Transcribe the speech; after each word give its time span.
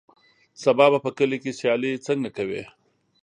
سبا 0.63 0.85
به 0.91 0.99
په 1.05 1.09
کلي 1.17 1.37
کې 1.43 1.51
سیالۍ 1.59 1.91
څنګه 2.07 2.29
کوې. 2.37 2.63